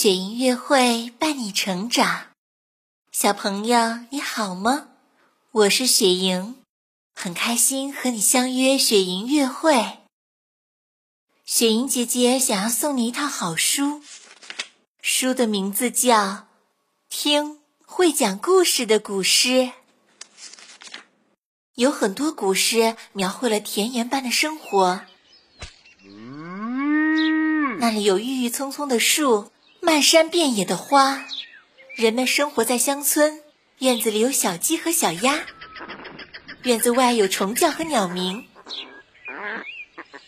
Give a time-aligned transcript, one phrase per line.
[0.00, 2.26] 雪莹音乐会伴你成长，
[3.10, 4.86] 小朋友你好吗？
[5.50, 6.54] 我是雪莹，
[7.16, 9.98] 很开心和你相约雪莹音乐会。
[11.44, 14.00] 雪莹姐姐想要送你一套好书，
[15.02, 16.16] 书的名字叫
[17.08, 19.48] 《听会讲故事的古诗》，
[21.74, 25.00] 有很多古诗描绘了田园般的生活，
[27.80, 29.50] 那里有郁郁葱葱的树。
[29.80, 31.24] 漫山遍野的花，
[31.94, 33.42] 人们生活在乡村，
[33.78, 35.46] 院子里有小鸡和小鸭，
[36.62, 38.46] 院子外有虫叫和鸟鸣。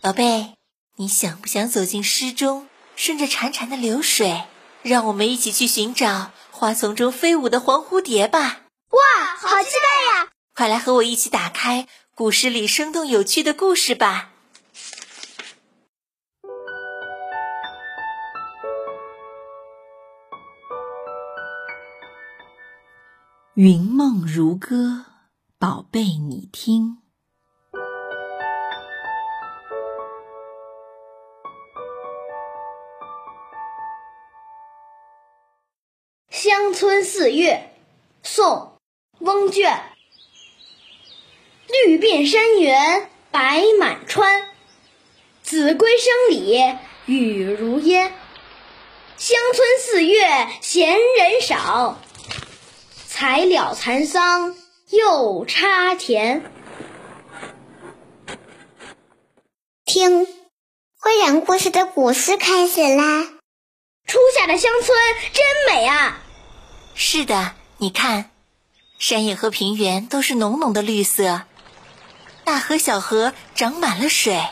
[0.00, 0.54] 宝贝，
[0.96, 4.44] 你想不想走进诗中，顺着潺潺的流水，
[4.82, 8.62] 让我们一起去寻找花丛中飞舞的黄蝴蝶吧？
[8.90, 10.28] 哇，好期待呀！
[10.54, 14.30] 快来和我一起打开古诗里生动有趣的故事吧。
[23.56, 25.06] 云梦如歌，
[25.58, 26.98] 宝贝，你听。
[36.28, 37.72] 乡村四月，
[38.22, 38.46] 宋·
[39.24, 39.84] 翁卷。
[41.86, 44.50] 绿遍山原，白满川，
[45.42, 46.60] 子规声里
[47.06, 48.12] 雨如烟。
[49.16, 51.96] 乡村四月，闲人少。
[53.18, 54.54] 才了蚕桑
[54.90, 56.42] 又插田，
[59.86, 63.22] 听会讲故事的古诗开始啦！
[64.06, 64.98] 初夏的乡村
[65.32, 66.18] 真美啊！
[66.94, 68.28] 是的，你看，
[68.98, 71.44] 山野和平原都是浓浓的绿色，
[72.44, 74.44] 大河小河长满了水。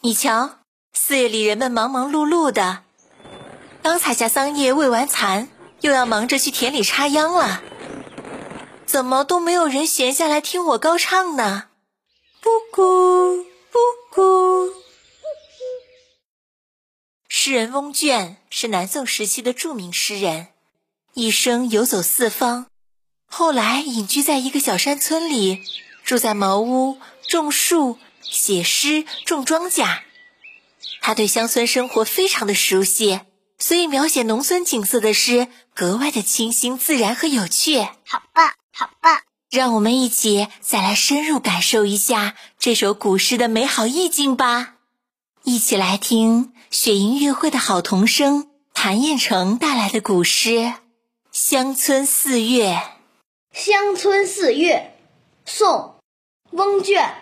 [0.00, 0.60] 你瞧，
[0.94, 2.82] 四月里人们忙忙碌碌的，
[3.82, 5.50] 刚采下桑叶，喂完蚕。
[5.80, 7.62] 又要忙着去田里插秧了，
[8.86, 11.68] 怎么都没有人闲下来听我高唱呢？
[12.40, 13.78] 布谷布
[14.10, 14.72] 谷。
[17.28, 20.48] 诗人翁卷是南宋时期的著名诗人，
[21.14, 22.66] 一生游走四方，
[23.26, 25.62] 后来隐居在一个小山村里，
[26.04, 26.98] 住在茅屋，
[27.28, 30.00] 种树，写诗，种庄稼。
[31.00, 33.20] 他对乡村生活非常的熟悉。
[33.58, 37.80] 所以，描写农村景色的诗格外的清新自然和有趣。
[37.80, 39.20] 好棒，好棒！
[39.50, 44.74] 让我们一起再来深入感受一下这首古诗的美好意境吧。
[45.42, 50.50] 一起来听雪莹乐会的好童声谭彦成带来的古诗
[51.32, 52.74] 《乡村四月》。
[53.52, 54.98] 乡村四月，
[55.46, 55.68] 宋·
[56.50, 57.14] 翁卷。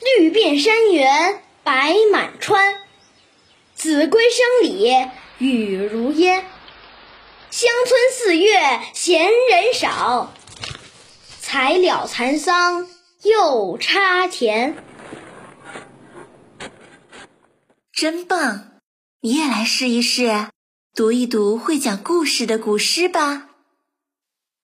[0.00, 2.85] 绿遍山原，白满川。
[3.86, 5.06] 子规声里
[5.38, 6.44] 雨如烟，
[7.50, 10.32] 乡村四月闲人少，
[11.38, 12.88] 才了蚕桑
[13.22, 14.76] 又插田。
[17.92, 18.80] 真棒！
[19.20, 20.48] 你也来试一试，
[20.92, 23.50] 读一读会讲故事的古诗吧。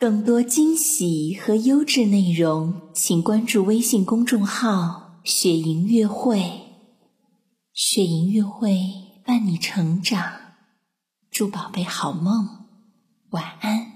[0.00, 6.42] 更多惊喜和优质内容，请关注微信公众号“雪莹乐会”。
[7.72, 9.11] 雪莹乐会。
[9.32, 10.30] 伴你成长，
[11.30, 12.66] 祝宝贝好梦，
[13.30, 13.91] 晚安。